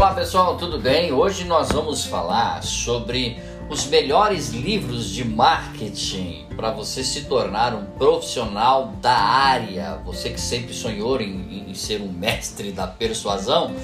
Olá 0.00 0.14
pessoal, 0.14 0.56
tudo 0.56 0.78
bem? 0.78 1.12
Hoje 1.12 1.44
nós 1.44 1.68
vamos 1.68 2.06
falar 2.06 2.62
sobre 2.62 3.38
os 3.68 3.84
melhores 3.84 4.48
livros 4.48 5.10
de 5.10 5.22
marketing 5.22 6.46
para 6.56 6.70
você 6.70 7.04
se 7.04 7.26
tornar 7.26 7.74
um 7.74 7.84
profissional 7.84 8.94
da 9.02 9.12
área. 9.12 10.00
Você 10.06 10.30
que 10.30 10.40
sempre 10.40 10.72
sonhou 10.72 11.20
em, 11.20 11.66
em 11.68 11.74
ser 11.74 12.00
um 12.00 12.10
mestre 12.10 12.72
da 12.72 12.86
persuasão. 12.86 13.74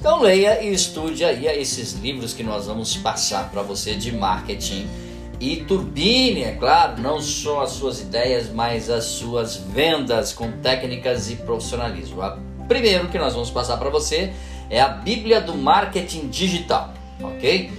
Então 0.00 0.22
leia 0.22 0.62
e 0.62 0.72
estude 0.72 1.22
aí 1.22 1.46
esses 1.46 1.92
livros 1.92 2.32
que 2.32 2.42
nós 2.42 2.64
vamos 2.64 2.96
passar 2.96 3.50
para 3.50 3.60
você 3.60 3.94
de 3.94 4.12
marketing 4.12 4.88
e 5.38 5.56
turbine, 5.56 6.44
é 6.44 6.52
claro, 6.52 7.02
não 7.02 7.20
só 7.20 7.60
as 7.60 7.72
suas 7.72 8.00
ideias, 8.00 8.48
mas 8.48 8.88
as 8.88 9.04
suas 9.04 9.56
vendas 9.56 10.32
com 10.32 10.50
técnicas 10.52 11.30
e 11.30 11.36
profissionalismo. 11.36 12.22
O 12.22 12.66
primeiro 12.66 13.08
que 13.08 13.18
nós 13.18 13.34
vamos 13.34 13.50
passar 13.50 13.76
para 13.76 13.90
você 13.90 14.32
a 14.70 14.88
Bíblia 14.88 15.40
do 15.40 15.54
Marketing 15.54 16.28
Digital, 16.28 16.92
ok? 17.22 17.70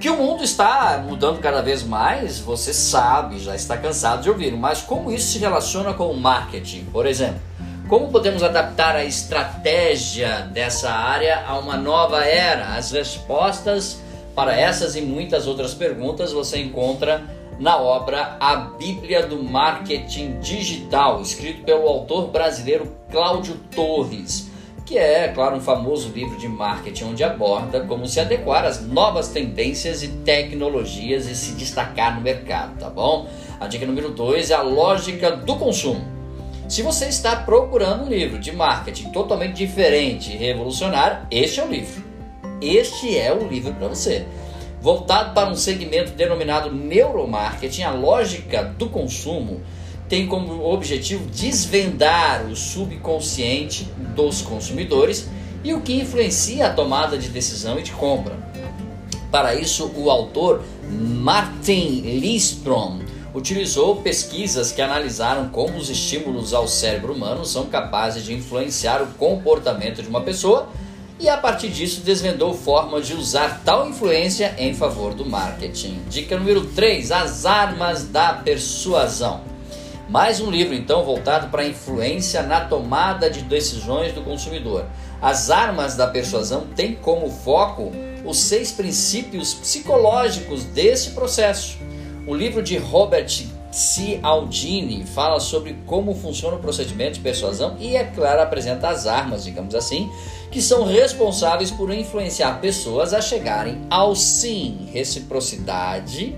Que 0.00 0.10
o 0.10 0.16
mundo 0.16 0.44
está 0.44 1.02
mudando 1.06 1.40
cada 1.40 1.62
vez 1.62 1.82
mais, 1.82 2.38
você 2.38 2.74
sabe, 2.74 3.38
já 3.38 3.54
está 3.54 3.76
cansado 3.76 4.22
de 4.22 4.28
ouvir, 4.28 4.52
mas 4.52 4.82
como 4.82 5.10
isso 5.10 5.32
se 5.32 5.38
relaciona 5.38 5.94
com 5.94 6.10
o 6.10 6.16
marketing, 6.16 6.84
por 6.86 7.06
exemplo? 7.06 7.40
Como 7.88 8.08
podemos 8.08 8.42
adaptar 8.42 8.96
a 8.96 9.04
estratégia 9.04 10.40
dessa 10.52 10.90
área 10.90 11.44
a 11.46 11.56
uma 11.58 11.76
nova 11.76 12.24
era? 12.24 12.74
As 12.74 12.90
respostas 12.90 14.02
para 14.34 14.54
essas 14.54 14.96
e 14.96 15.00
muitas 15.00 15.46
outras 15.46 15.72
perguntas 15.72 16.32
você 16.32 16.60
encontra 16.60 17.24
na 17.58 17.78
obra 17.78 18.36
A 18.38 18.56
Bíblia 18.56 19.26
do 19.26 19.42
Marketing 19.42 20.40
Digital, 20.40 21.22
escrito 21.22 21.64
pelo 21.64 21.88
autor 21.88 22.28
brasileiro 22.28 22.92
Cláudio 23.10 23.54
Torres 23.74 24.45
que 24.86 24.96
é, 24.96 25.26
claro, 25.26 25.56
um 25.56 25.60
famoso 25.60 26.12
livro 26.14 26.38
de 26.38 26.46
marketing 26.46 27.06
onde 27.06 27.24
aborda 27.24 27.80
como 27.80 28.06
se 28.06 28.20
adequar 28.20 28.64
às 28.64 28.80
novas 28.86 29.28
tendências 29.28 30.04
e 30.04 30.08
tecnologias 30.08 31.26
e 31.26 31.34
se 31.34 31.52
destacar 31.56 32.14
no 32.14 32.20
mercado, 32.20 32.78
tá 32.78 32.88
bom? 32.88 33.28
A 33.58 33.66
dica 33.66 33.84
número 33.84 34.10
2 34.10 34.52
é 34.52 34.54
a 34.54 34.62
lógica 34.62 35.32
do 35.32 35.56
consumo. 35.56 36.06
Se 36.68 36.82
você 36.82 37.06
está 37.06 37.34
procurando 37.34 38.04
um 38.04 38.08
livro 38.08 38.38
de 38.38 38.52
marketing 38.52 39.10
totalmente 39.10 39.56
diferente 39.56 40.32
e 40.32 40.36
revolucionário, 40.36 41.26
este 41.32 41.58
é 41.58 41.64
o 41.64 41.68
livro. 41.68 42.04
Este 42.62 43.18
é 43.18 43.32
o 43.32 43.48
livro 43.48 43.74
para 43.74 43.88
você. 43.88 44.24
Voltado 44.80 45.34
para 45.34 45.50
um 45.50 45.56
segmento 45.56 46.12
denominado 46.12 46.72
neuromarketing, 46.72 47.82
a 47.82 47.90
lógica 47.90 48.62
do 48.62 48.88
consumo 48.88 49.60
tem 50.08 50.26
como 50.26 50.64
objetivo 50.64 51.24
desvendar 51.26 52.46
o 52.46 52.54
subconsciente 52.54 53.84
dos 54.14 54.42
consumidores 54.42 55.28
e 55.64 55.74
o 55.74 55.80
que 55.80 55.94
influencia 55.94 56.66
a 56.66 56.72
tomada 56.72 57.18
de 57.18 57.28
decisão 57.28 57.78
e 57.78 57.82
de 57.82 57.92
compra. 57.92 58.36
Para 59.30 59.54
isso, 59.54 59.90
o 59.96 60.10
autor 60.10 60.62
Martin 60.88 62.00
Lindstrom 62.20 63.00
utilizou 63.34 63.96
pesquisas 63.96 64.72
que 64.72 64.80
analisaram 64.80 65.48
como 65.48 65.76
os 65.76 65.90
estímulos 65.90 66.54
ao 66.54 66.66
cérebro 66.66 67.12
humano 67.12 67.44
são 67.44 67.66
capazes 67.66 68.24
de 68.24 68.32
influenciar 68.32 69.02
o 69.02 69.08
comportamento 69.08 70.02
de 70.02 70.08
uma 70.08 70.22
pessoa 70.22 70.68
e 71.18 71.28
a 71.28 71.36
partir 71.36 71.68
disso 71.68 72.02
desvendou 72.02 72.54
formas 72.54 73.06
de 73.06 73.14
usar 73.14 73.62
tal 73.64 73.88
influência 73.88 74.54
em 74.58 74.74
favor 74.74 75.14
do 75.14 75.26
marketing. 75.26 75.98
Dica 76.08 76.38
número 76.38 76.64
3: 76.66 77.10
as 77.10 77.44
armas 77.44 78.04
da 78.04 78.34
persuasão. 78.34 79.55
Mais 80.08 80.40
um 80.40 80.48
livro, 80.50 80.72
então, 80.72 81.04
voltado 81.04 81.48
para 81.48 81.62
a 81.62 81.66
influência 81.66 82.40
na 82.40 82.60
tomada 82.60 83.28
de 83.28 83.42
decisões 83.42 84.12
do 84.12 84.22
consumidor. 84.22 84.86
As 85.20 85.50
armas 85.50 85.96
da 85.96 86.06
persuasão 86.06 86.68
têm 86.76 86.94
como 86.94 87.28
foco 87.28 87.90
os 88.24 88.38
seis 88.38 88.70
princípios 88.70 89.52
psicológicos 89.52 90.64
desse 90.64 91.10
processo. 91.10 91.76
O 92.24 92.32
livro 92.32 92.62
de 92.62 92.76
Robert 92.76 93.28
Cialdini 93.72 95.04
fala 95.04 95.40
sobre 95.40 95.76
como 95.84 96.14
funciona 96.14 96.56
o 96.56 96.60
procedimento 96.60 97.14
de 97.14 97.20
persuasão 97.20 97.76
e, 97.80 97.96
é 97.96 98.04
claro, 98.04 98.40
apresenta 98.42 98.88
as 98.88 99.08
armas, 99.08 99.42
digamos 99.42 99.74
assim, 99.74 100.08
que 100.52 100.62
são 100.62 100.84
responsáveis 100.84 101.72
por 101.72 101.92
influenciar 101.92 102.60
pessoas 102.60 103.12
a 103.12 103.20
chegarem 103.20 103.82
ao 103.90 104.14
sim, 104.14 104.88
reciprocidade, 104.92 106.36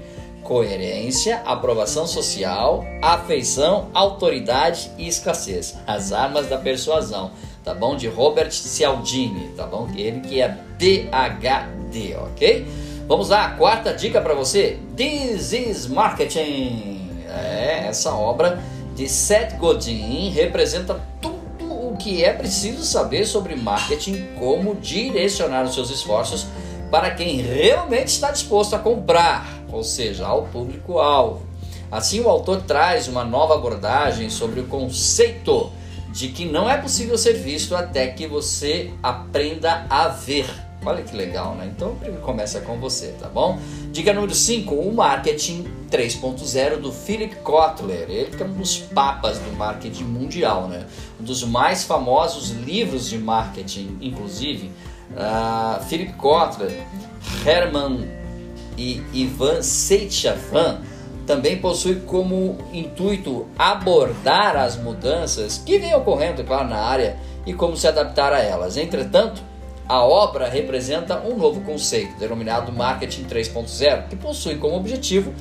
coerência, 0.49 1.43
aprovação 1.45 2.07
social, 2.07 2.83
afeição, 3.03 3.91
autoridade 3.93 4.91
e 4.97 5.07
escassez. 5.07 5.77
As 5.87 6.11
armas 6.11 6.49
da 6.49 6.57
persuasão, 6.57 7.33
tá 7.63 7.75
bom? 7.75 7.95
De 7.95 8.09
Robert 8.09 8.51
Cialdini, 8.51 9.51
tá 9.51 9.67
bom? 9.67 9.87
Ele 9.95 10.21
que 10.21 10.41
é 10.41 10.49
PhD, 10.79 12.17
ok? 12.17 12.67
Vamos 13.07 13.29
lá, 13.29 13.51
quarta 13.59 13.93
dica 13.93 14.23
para 14.23 14.33
você: 14.33 14.79
This 14.97 15.53
is 15.53 15.87
Marketing. 15.87 17.11
É, 17.29 17.85
essa 17.87 18.15
obra 18.15 18.59
de 18.95 19.07
Seth 19.07 19.59
Godin 19.59 20.31
representa 20.31 20.99
tudo 21.21 21.91
o 21.91 21.95
que 21.99 22.25
é 22.25 22.33
preciso 22.33 22.85
saber 22.85 23.27
sobre 23.27 23.55
marketing, 23.55 24.29
como 24.39 24.75
direcionar 24.77 25.65
os 25.65 25.75
seus 25.75 25.91
esforços 25.91 26.47
para 26.91 27.11
quem 27.11 27.41
realmente 27.43 28.09
está 28.09 28.31
disposto 28.31 28.75
a 28.75 28.79
comprar 28.79 29.58
ou 29.73 29.85
seja, 29.85 30.27
ao 30.27 30.45
público-alvo. 30.45 31.47
Assim, 31.91 32.21
o 32.21 32.29
autor 32.29 32.63
traz 32.63 33.09
uma 33.09 33.25
nova 33.25 33.55
abordagem 33.55 34.29
sobre 34.29 34.61
o 34.61 34.67
conceito 34.67 35.71
de 36.13 36.29
que 36.29 36.45
não 36.45 36.69
é 36.69 36.77
possível 36.77 37.17
ser 37.17 37.35
visto 37.35 37.75
até 37.75 38.09
que 38.09 38.27
você 38.27 38.91
aprenda 39.03 39.87
a 39.89 40.09
ver. 40.09 40.47
Olha 40.85 41.03
que 41.03 41.15
legal, 41.17 41.55
né? 41.55 41.71
Então, 41.75 41.95
primeiro 41.97 42.25
começa 42.25 42.61
com 42.61 42.79
você, 42.79 43.09
tá 43.21 43.29
bom? 43.29 43.59
Dica 43.91 44.13
número 44.13 44.35
5, 44.35 44.75
o 44.75 44.95
marketing 44.95 45.65
3.0 45.91 46.77
do 46.77 46.93
Philip 46.93 47.37
Kotler. 47.37 48.09
Ele 48.09 48.37
que 48.37 48.43
é 48.43 48.47
um 48.47 48.53
dos 48.53 48.79
papas 48.79 49.39
do 49.39 49.53
marketing 49.57 50.05
mundial, 50.05 50.69
né? 50.69 50.87
Um 51.21 51.25
dos 51.25 51.43
mais 51.43 51.85
famosos 51.85 52.51
livros 52.51 53.09
de 53.09 53.19
marketing, 53.19 53.99
inclusive. 54.01 54.71
Uh, 55.11 55.83
Philip 55.85 56.13
Kotler, 56.13 56.87
Herman 57.45 58.18
e 58.79 59.03
Ivan 59.13 59.61
Seichavan 59.61 60.81
também 61.27 61.59
possui 61.59 61.97
como 61.97 62.57
intuito 62.73 63.47
abordar 63.59 64.57
as 64.57 64.77
mudanças 64.77 65.59
que 65.59 65.79
vêm 65.79 65.95
ocorrendo, 65.95 66.43
claro, 66.45 66.69
na 66.69 66.79
área 66.79 67.19
e 67.45 67.53
como 67.53 67.77
se 67.77 67.87
adaptar 67.87 68.33
a 68.33 68.39
elas. 68.39 68.79
Entretanto, 68.79 69.43
a 69.87 70.03
obra 70.03 70.49
representa 70.49 71.21
um 71.21 71.37
novo 71.37 71.61
conceito, 71.63 72.19
denominado 72.19 72.73
Marketing 72.73 73.25
3.0, 73.25 74.09
que 74.09 74.17
possui 74.17 74.57
como 74.57 74.77
objetivo 74.77 75.35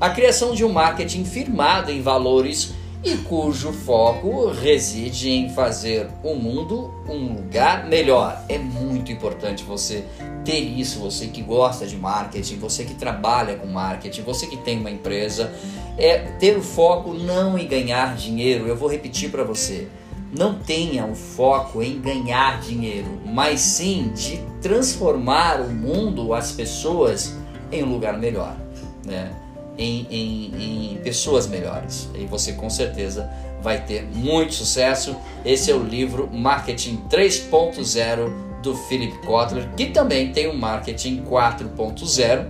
a 0.00 0.10
criação 0.10 0.54
de 0.54 0.64
um 0.64 0.72
marketing 0.72 1.24
firmado 1.24 1.90
em 1.90 2.02
valores 2.02 2.74
e 3.04 3.16
cujo 3.16 3.72
foco 3.72 4.48
reside 4.48 5.30
em 5.30 5.48
fazer 5.48 6.08
o 6.22 6.34
mundo 6.34 6.94
um 7.08 7.34
lugar 7.34 7.88
melhor. 7.88 8.44
É 8.48 8.58
muito 8.58 9.10
importante 9.10 9.64
você 9.64 10.04
ter 10.44 10.60
isso, 10.60 11.00
você 11.00 11.26
que 11.26 11.42
gosta 11.42 11.84
de 11.86 11.96
marketing, 11.96 12.56
você 12.58 12.84
que 12.84 12.94
trabalha 12.94 13.56
com 13.56 13.66
marketing, 13.66 14.22
você 14.22 14.46
que 14.46 14.56
tem 14.56 14.78
uma 14.78 14.90
empresa, 14.90 15.52
é 15.98 16.18
ter 16.18 16.56
o 16.56 16.62
foco 16.62 17.12
não 17.12 17.58
em 17.58 17.66
ganhar 17.66 18.14
dinheiro. 18.14 18.68
Eu 18.68 18.76
vou 18.76 18.88
repetir 18.88 19.30
para 19.30 19.42
você. 19.42 19.88
Não 20.32 20.54
tenha 20.54 21.04
o 21.04 21.14
foco 21.14 21.82
em 21.82 22.00
ganhar 22.00 22.60
dinheiro, 22.60 23.20
mas 23.26 23.60
sim 23.60 24.12
de 24.14 24.40
transformar 24.62 25.60
o 25.60 25.68
mundo, 25.68 26.32
as 26.32 26.52
pessoas, 26.52 27.36
em 27.70 27.82
um 27.82 27.92
lugar 27.92 28.16
melhor. 28.18 28.56
Né? 29.04 29.30
Em, 29.78 30.06
em, 30.10 30.92
em 30.92 30.96
pessoas 30.98 31.46
melhores. 31.46 32.08
E 32.14 32.24
você 32.26 32.52
com 32.52 32.68
certeza 32.68 33.30
vai 33.62 33.84
ter 33.84 34.02
muito 34.02 34.54
sucesso. 34.54 35.16
Esse 35.44 35.70
é 35.70 35.74
o 35.74 35.82
livro 35.82 36.28
Marketing 36.32 37.02
3.0 37.08 38.32
do 38.62 38.76
Philip 38.76 39.16
Kotler, 39.26 39.68
que 39.76 39.86
também 39.86 40.32
tem 40.32 40.46
o 40.46 40.52
um 40.52 40.56
Marketing 40.56 41.22
4.0, 41.24 42.46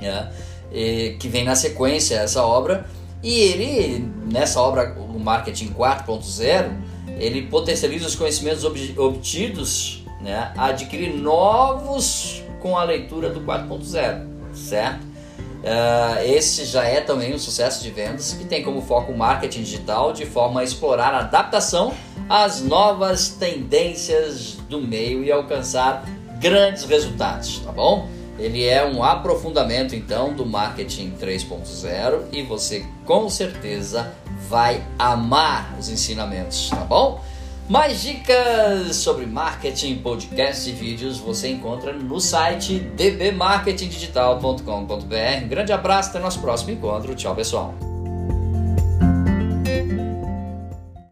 né, 0.00 0.30
que 1.18 1.28
vem 1.28 1.44
na 1.44 1.54
sequência 1.54 2.16
essa 2.16 2.44
obra. 2.44 2.86
E 3.22 3.32
ele, 3.32 4.08
nessa 4.30 4.60
obra, 4.60 4.96
o 4.96 5.18
Marketing 5.18 5.70
4.0, 5.70 6.70
ele 7.18 7.42
potencializa 7.42 8.06
os 8.06 8.14
conhecimentos 8.14 8.64
obtidos, 8.64 10.04
né, 10.20 10.52
a 10.56 10.66
adquirir 10.66 11.14
novos 11.14 12.42
com 12.60 12.76
a 12.76 12.84
leitura 12.84 13.30
do 13.30 13.40
4.0, 13.40 14.26
certo? 14.54 15.06
Uh, 15.58 16.22
esse 16.24 16.64
já 16.64 16.84
é 16.84 17.00
também 17.00 17.34
um 17.34 17.38
sucesso 17.38 17.82
de 17.82 17.90
vendas 17.90 18.32
que 18.32 18.44
tem 18.44 18.62
como 18.62 18.80
foco 18.80 19.10
o 19.10 19.18
marketing 19.18 19.62
digital 19.62 20.12
de 20.12 20.24
forma 20.24 20.60
a 20.60 20.64
explorar 20.64 21.12
a 21.12 21.18
adaptação 21.18 21.92
às 22.28 22.60
novas 22.60 23.30
tendências 23.30 24.52
do 24.68 24.80
meio 24.80 25.24
e 25.24 25.32
alcançar 25.32 26.04
grandes 26.38 26.84
resultados, 26.84 27.58
tá 27.58 27.72
bom? 27.72 28.08
Ele 28.38 28.64
é 28.64 28.86
um 28.86 29.02
aprofundamento 29.02 29.96
então 29.96 30.32
do 30.32 30.46
marketing 30.46 31.14
3.0 31.20 32.26
e 32.30 32.42
você 32.42 32.86
com 33.04 33.28
certeza 33.28 34.12
vai 34.48 34.80
amar 34.96 35.76
os 35.76 35.88
ensinamentos, 35.88 36.70
tá 36.70 36.84
bom? 36.84 37.20
Mais 37.68 38.00
dicas 38.00 38.96
sobre 38.96 39.26
marketing, 39.26 39.98
podcast 39.98 40.70
e 40.70 40.72
vídeos 40.72 41.18
você 41.18 41.48
encontra 41.48 41.92
no 41.92 42.18
site 42.18 42.78
dbmarketingdigital.com.br. 42.78 45.44
Um 45.44 45.48
grande 45.48 45.72
abraço, 45.72 46.08
até 46.08 46.18
nosso 46.18 46.40
próximo 46.40 46.70
encontro. 46.70 47.14
Tchau, 47.14 47.34
pessoal. 47.34 47.74